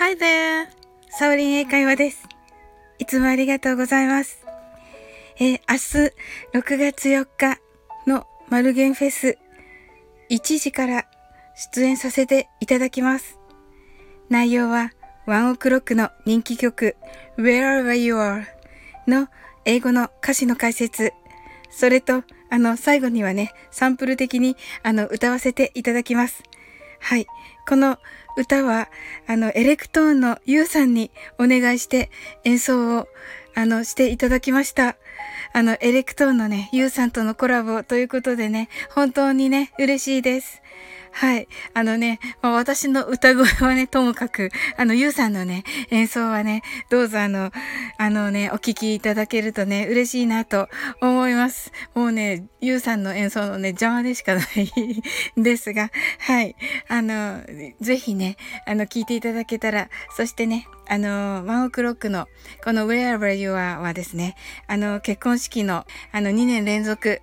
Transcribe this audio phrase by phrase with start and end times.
[0.00, 0.66] Hi there!
[1.10, 2.26] サオリン英会話です。
[2.98, 4.42] いつもありがとうございます。
[5.38, 7.60] えー、明日6月4日
[8.06, 9.36] のマルゲンフェス
[10.30, 11.04] 1時から
[11.54, 13.38] 出演させていただきます。
[14.30, 14.92] 内容は
[15.26, 16.96] ワンオクロックの人気曲
[17.36, 18.46] Wherever You Are
[19.06, 19.28] の
[19.66, 21.12] 英語の歌詞の解説、
[21.68, 26.42] それとあの最後にはね、サンプル的にあの歌わせていただきます。
[27.00, 27.26] はい。
[27.68, 27.98] この
[28.36, 28.88] 歌は、
[29.26, 32.10] あの、エレクトーンのユウさんにお願いして
[32.44, 33.08] 演奏を、
[33.54, 34.96] あの、していただきました。
[35.52, 40.62] あの、エレクトーンのね、ユウさんとのコラボということでね、本当にね、嬉しいです。
[41.12, 41.48] はい。
[41.74, 47.50] あのね、まあ、私の歌声はね、ともかく、あの、ゆうさんのね、演奏はね、どうぞあの、
[47.98, 50.68] あのね、お聴きいただけるとね、嬉しいなと
[51.00, 51.72] 思います。
[51.94, 54.70] もうね、ゆうさんの演奏のね、邪魔でしかない
[55.36, 56.56] ですが、はい。
[56.88, 57.42] あの、
[57.80, 58.36] ぜひね、
[58.66, 62.28] あの、聴いていただけたら、そしてね、あの、ワンオクロックの、
[62.64, 64.36] この Wherever You Are はですね、
[64.66, 67.20] あの、結婚式の、あの、2年連続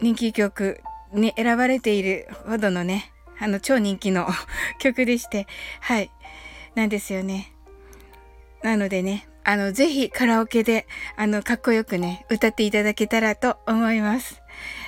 [0.00, 0.80] 人気曲
[1.14, 4.28] に選ばれているほどのね、あの、超人気の
[4.78, 5.46] 曲でして、
[5.80, 6.10] はい。
[6.74, 7.52] なんですよね。
[8.62, 14.42] なのでね、あの、ぜひカラオケで、あの、かっこよくね、歌っていただけたらと思います。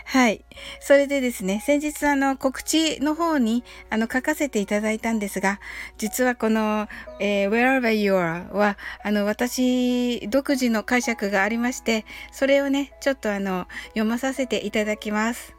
[0.07, 0.45] はい。
[0.81, 5.61] それでですね、先日あの、告知の方に、あの、書かせていただいたんですが、
[5.99, 6.89] 実はこの、
[7.21, 15.56] えー、Wherever You Are は、あの、私、独自の解釈がありまして、それをね、ちょっとあの、読まさせていただきます。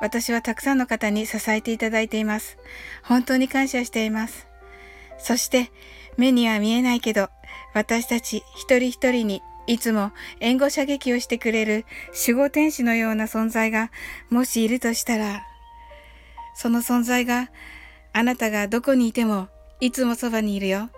[0.00, 2.58] 私はたくさんの方に支えていただいています。
[3.02, 4.46] 本当に感謝しています。
[5.18, 5.70] そして、
[6.16, 7.28] 目には見えないけど、
[7.74, 11.84] 私たち一人一人にいつも援護射撃をしてくれる
[12.26, 13.90] 守護天使のような存在が
[14.28, 15.46] もしいるとしたら、
[16.54, 17.50] その存在が
[18.12, 19.48] あなたがどこにいても
[19.80, 20.90] いつもそばにいるよ。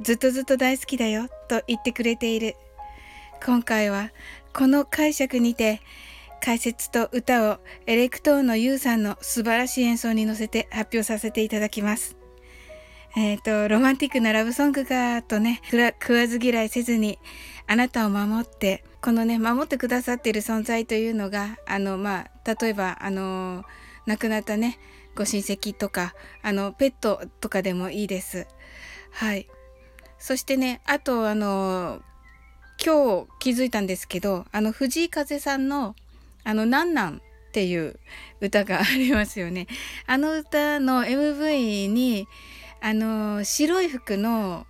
[0.00, 2.56] ずっとずっと大好きだよと言ってくれている。
[3.44, 4.10] 今回は
[4.54, 5.80] この解釈にて
[6.46, 12.16] 解説と歌をエレクトーンのユウさんの素晴らしい演奏に乗せて発表させていただきます。
[13.16, 15.60] えっ、ー、と、ロマンティックなラブソングかとね、
[16.00, 17.18] 食わず嫌いせずに、
[17.66, 23.64] あなたを守って、このね、守ってくださっている存在というのが、あの、まあ、例えば、あの、
[24.06, 24.78] 亡くなったね、
[25.16, 28.46] ご親戚とか、あの、ペットとかでもいいです。
[29.10, 29.48] はい。
[30.20, 32.02] そしてね、あと、あの、
[32.78, 35.96] 今日気づいたんですけど、あの、藤井風さんの
[36.46, 37.20] あの、なんなんっ
[37.50, 37.98] ていう
[38.40, 39.66] 歌がありますよね。
[40.06, 42.28] あの歌の MV に、
[42.80, 44.64] あの、白い服の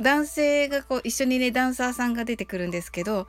[0.00, 3.26] 男性がこう一緒にね、ダンサーさんが出てくるんですけど、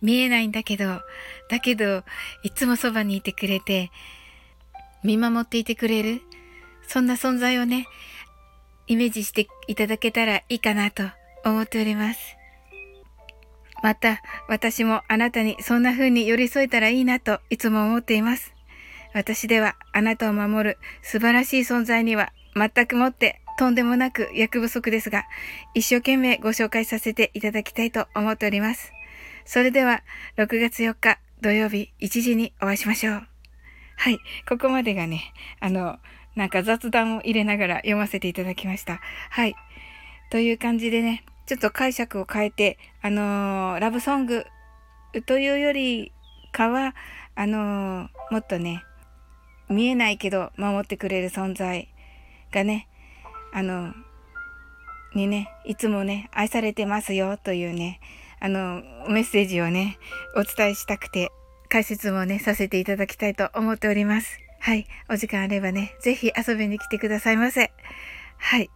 [0.00, 1.02] 見えないんだけど、
[1.50, 2.04] だけど、
[2.42, 3.90] いつもそばにいてくれて、
[5.02, 6.22] 見守っていてくれる、
[6.88, 7.86] そんな存在をね、
[8.86, 11.02] イメージしていただけたらいいかなと
[11.44, 12.36] 思っております。
[13.84, 18.54] また、私もあなたにそんな風に寄り添えたらいいなといつも思っています。
[19.12, 25.24] 私ではあなたを守る素晴らしい存在には全くもってとんでもなく役不足ですが、
[25.74, 28.90] 一生懸命ご紹介させていただきたいと思っております。
[29.44, 30.02] それでは、
[30.38, 33.26] 6月4日土曜日1時にお会いしましょう。
[33.96, 34.18] はい、
[34.48, 35.98] ここまでがね、あの、
[36.36, 39.02] なんか雑談を入れながら読ませていただきました。
[39.28, 39.54] はい。
[40.30, 44.44] という感じでね、ちょっと解釈を変えて、あのー、ラブソング
[45.26, 46.12] というより
[46.52, 46.94] かは、
[47.34, 48.82] あのー、もっとね、
[49.68, 51.88] 見えないけど守ってくれる存在
[52.52, 52.88] がね、
[53.52, 53.92] あの、
[55.14, 58.00] にね、いつもね、愛されてますよというね、
[58.40, 59.98] あの、メッセージをね、
[60.36, 61.30] お伝えしたくて、
[61.68, 64.38] 解説もね、させていただきたいと思っております。
[64.60, 64.86] はい。
[65.10, 67.72] お時間あればね、ぜひ遊びに来てくださいませ。
[68.38, 68.70] はい。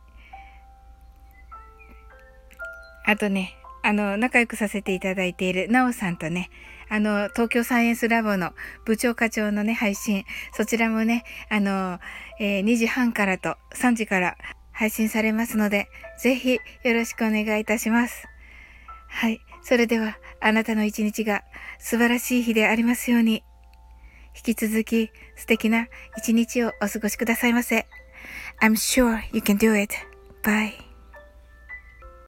[3.09, 6.51] あとね、あの、仲良くさせていただいているなおさんとね、
[6.91, 8.53] あの、東京サイエンスラボの
[8.85, 12.01] 部長課長のね、配信、そちらもね、あの、
[12.39, 14.37] えー、2時半からと3時から
[14.73, 15.89] 配信されますので、
[16.19, 18.28] ぜひよろしくお願いいたします。
[19.09, 19.41] はい。
[19.63, 21.45] それでは、あなたの一日が
[21.78, 23.43] 素晴らしい日でありますように、
[24.37, 25.89] 引き続き素敵な
[26.19, 27.87] 一日をお過ごしくださいませ。
[28.61, 29.95] I'm sure you can do it.
[30.43, 30.88] Bye.